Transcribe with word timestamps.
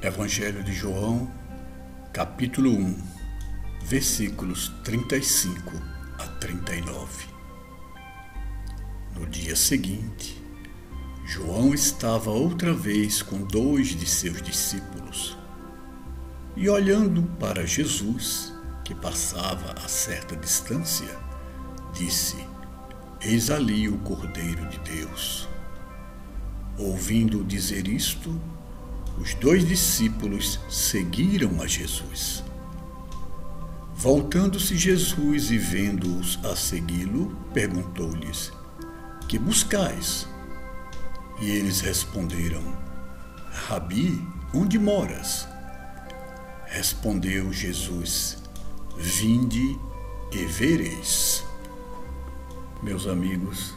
Evangelho 0.00 0.62
de 0.62 0.72
João, 0.72 1.28
capítulo 2.12 2.70
1, 2.70 3.02
versículos 3.82 4.68
35 4.84 5.72
a 6.16 6.24
39. 6.38 7.26
No 9.16 9.26
dia 9.26 9.56
seguinte, 9.56 10.40
João 11.26 11.74
estava 11.74 12.30
outra 12.30 12.72
vez 12.72 13.22
com 13.22 13.38
dois 13.38 13.88
de 13.88 14.06
seus 14.06 14.40
discípulos 14.40 15.36
e, 16.56 16.68
olhando 16.68 17.24
para 17.40 17.66
Jesus, 17.66 18.54
que 18.84 18.94
passava 18.94 19.72
a 19.84 19.88
certa 19.88 20.36
distância, 20.36 21.18
disse: 21.92 22.36
Eis 23.20 23.50
ali 23.50 23.88
o 23.88 23.98
Cordeiro 23.98 24.64
de 24.68 24.78
Deus. 24.78 25.48
Ouvindo 26.78 27.42
dizer 27.42 27.88
isto, 27.88 28.40
os 29.20 29.34
dois 29.34 29.66
discípulos 29.66 30.60
seguiram 30.68 31.60
a 31.60 31.66
Jesus. 31.66 32.44
Voltando-se 33.94 34.76
Jesus 34.76 35.50
e 35.50 35.58
vendo-os 35.58 36.38
a 36.44 36.54
segui-lo, 36.54 37.36
perguntou-lhes: 37.52 38.52
Que 39.26 39.38
buscais? 39.38 40.28
E 41.40 41.50
eles 41.50 41.80
responderam: 41.80 42.62
Rabi, 43.50 44.24
onde 44.54 44.78
moras? 44.78 45.48
Respondeu 46.66 47.52
Jesus: 47.52 48.38
Vinde 48.96 49.76
e 50.30 50.44
vereis. 50.44 51.44
Meus 52.84 53.08
amigos, 53.08 53.74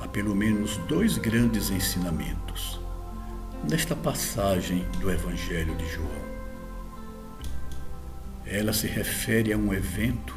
há 0.00 0.06
pelo 0.06 0.36
menos 0.36 0.76
dois 0.86 1.18
grandes 1.18 1.70
ensinamentos 1.70 2.81
nesta 3.68 3.94
passagem 3.94 4.84
do 5.00 5.10
Evangelho 5.10 5.74
de 5.76 5.88
João. 5.92 6.32
Ela 8.44 8.72
se 8.72 8.86
refere 8.86 9.52
a 9.52 9.56
um 9.56 9.72
evento 9.72 10.36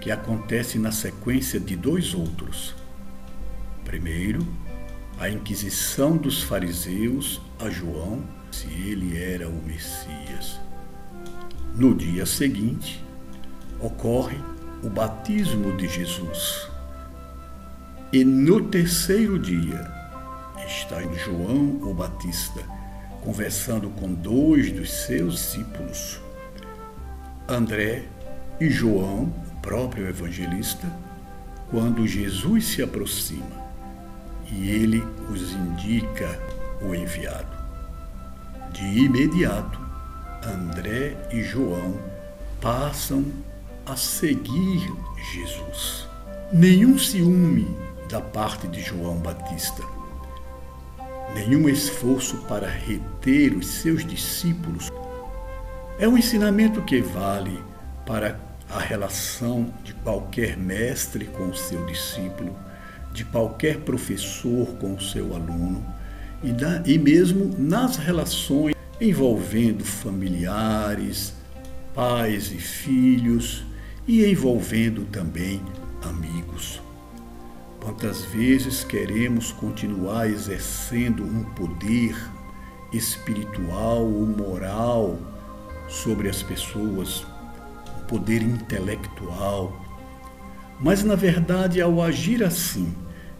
que 0.00 0.10
acontece 0.10 0.78
na 0.78 0.92
sequência 0.92 1.58
de 1.58 1.76
dois 1.76 2.12
outros. 2.12 2.74
Primeiro, 3.84 4.46
a 5.18 5.28
inquisição 5.28 6.16
dos 6.16 6.42
fariseus 6.42 7.40
a 7.58 7.70
João 7.70 8.22
se 8.50 8.66
ele 8.68 9.20
era 9.20 9.48
o 9.48 9.62
Messias. 9.62 10.60
No 11.74 11.94
dia 11.94 12.24
seguinte, 12.24 13.04
ocorre 13.80 14.38
o 14.82 14.88
batismo 14.88 15.76
de 15.76 15.88
Jesus. 15.88 16.68
E 18.12 18.24
no 18.24 18.68
terceiro 18.68 19.38
dia, 19.38 20.03
está 20.66 21.00
João 21.02 21.80
o 21.82 21.94
Batista 21.94 22.74
conversando 23.24 23.88
com 23.88 24.12
dois 24.12 24.70
dos 24.70 24.92
seus 24.92 25.34
discípulos, 25.34 26.20
André 27.48 28.04
e 28.60 28.68
João, 28.68 29.24
o 29.24 29.60
próprio 29.62 30.06
evangelista, 30.06 30.86
quando 31.70 32.06
Jesus 32.06 32.66
se 32.66 32.82
aproxima 32.82 33.64
e 34.52 34.68
ele 34.68 35.02
os 35.30 35.52
indica 35.52 36.38
o 36.82 36.94
enviado. 36.94 37.64
De 38.72 38.84
imediato, 38.84 39.80
André 40.44 41.16
e 41.32 41.42
João 41.42 41.98
passam 42.60 43.24
a 43.86 43.96
seguir 43.96 44.92
Jesus. 45.32 46.06
Nenhum 46.52 46.98
ciúme 46.98 47.66
da 48.10 48.20
parte 48.20 48.68
de 48.68 48.82
João 48.82 49.16
Batista 49.16 49.82
nenhum 51.34 51.68
esforço 51.68 52.38
para 52.48 52.68
reter 52.68 53.54
os 53.54 53.66
seus 53.66 54.06
discípulos. 54.06 54.90
É 55.98 56.08
um 56.08 56.16
ensinamento 56.16 56.82
que 56.82 57.00
vale 57.00 57.62
para 58.06 58.38
a 58.70 58.78
relação 58.78 59.72
de 59.82 59.92
qualquer 59.94 60.56
mestre 60.56 61.26
com 61.26 61.48
o 61.48 61.56
seu 61.56 61.84
discípulo, 61.86 62.56
de 63.12 63.24
qualquer 63.24 63.78
professor 63.80 64.66
com 64.76 64.94
o 64.94 65.00
seu 65.00 65.34
aluno 65.34 65.84
e, 66.42 66.52
da, 66.52 66.82
e 66.84 66.98
mesmo 66.98 67.54
nas 67.58 67.96
relações 67.96 68.74
envolvendo 69.00 69.84
familiares, 69.84 71.34
pais 71.94 72.50
e 72.50 72.58
filhos 72.58 73.64
e 74.06 74.24
envolvendo 74.24 75.04
também 75.06 75.60
amigos. 76.02 76.80
Quantas 77.84 78.24
vezes 78.24 78.82
queremos 78.82 79.52
continuar 79.52 80.26
exercendo 80.26 81.22
um 81.22 81.44
poder 81.44 82.16
espiritual 82.90 84.10
ou 84.10 84.24
moral 84.24 85.18
sobre 85.86 86.30
as 86.30 86.42
pessoas, 86.42 87.26
um 87.98 88.06
poder 88.06 88.40
intelectual. 88.40 89.78
Mas, 90.80 91.04
na 91.04 91.14
verdade, 91.14 91.78
ao 91.82 92.00
agir 92.00 92.42
assim, 92.42 92.90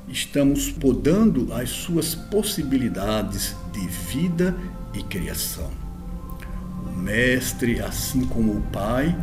estamos 0.06 0.70
podando 0.70 1.50
as 1.54 1.70
suas 1.70 2.14
possibilidades 2.14 3.56
de 3.72 3.88
vida 3.88 4.54
e 4.92 5.02
criação. 5.02 5.70
O 6.86 6.92
Mestre, 6.94 7.80
assim 7.80 8.26
como 8.26 8.58
o 8.58 8.60
Pai, 8.60 9.16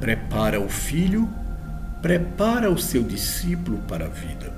prepara 0.00 0.60
o 0.60 0.68
Filho 0.68 1.28
prepara 2.02 2.70
o 2.70 2.78
seu 2.78 3.02
discípulo 3.02 3.78
para 3.86 4.06
a 4.06 4.08
vida. 4.08 4.52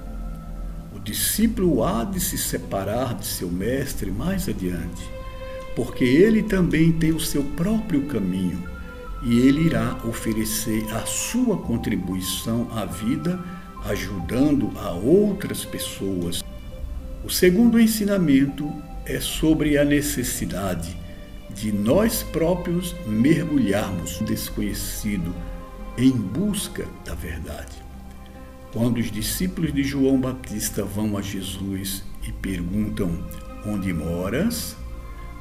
O 0.95 1.01
discípulo 1.01 1.83
há 1.83 2.05
de 2.05 2.21
se 2.21 2.39
separar 2.39 3.15
de 3.15 3.27
seu 3.27 3.51
mestre 3.51 4.11
mais 4.11 4.49
adiante, 4.49 5.03
porque 5.75 6.05
ele 6.05 6.43
também 6.43 6.93
tem 6.93 7.13
o 7.13 7.21
seu 7.21 7.43
próprio 7.43 8.07
caminho 8.07 8.63
e 9.25 9.39
ele 9.41 9.67
irá 9.67 9.99
oferecer 10.05 10.85
a 10.95 11.05
sua 11.07 11.57
contribuição 11.57 12.69
à 12.73 12.85
vida, 12.85 13.39
ajudando 13.87 14.71
a 14.79 14.91
outras 14.91 15.65
pessoas. 15.65 16.45
O 17.25 17.31
segundo 17.31 17.81
ensinamento 17.81 18.71
é 19.05 19.19
sobre 19.21 19.79
a 19.79 19.85
necessidade 19.85 20.97
de 21.51 21.73
nós 21.73 22.23
próprios 22.23 22.95
mergulharmos 23.07 24.21
no 24.21 24.27
desconhecido 24.27 25.35
em 25.97 26.11
busca 26.11 26.87
da 27.05 27.15
verdade. 27.15 27.83
Quando 28.73 28.99
os 28.99 29.11
discípulos 29.11 29.73
de 29.73 29.83
João 29.83 30.21
Batista 30.21 30.85
vão 30.85 31.17
a 31.17 31.23
Jesus 31.23 32.03
e 32.27 32.33
perguntam: 32.33 33.27
Onde 33.67 33.93
moras? 33.93 34.77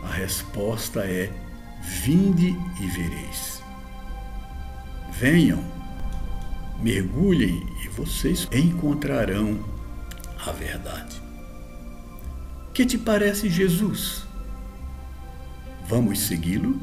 A 0.04 0.12
resposta 0.12 1.02
é: 1.02 1.32
Vinde 1.82 2.56
e 2.80 2.88
vereis. 2.88 3.64
Venham, 5.12 5.64
mergulhem 6.82 7.66
e 7.84 7.88
vocês 7.90 8.48
encontrarão 8.52 9.60
a 10.46 10.52
verdade. 10.52 11.22
Que 12.74 12.86
te 12.86 12.98
parece 12.98 13.50
Jesus? 13.50 14.26
Vamos 15.88 16.20
segui-lo? 16.20 16.80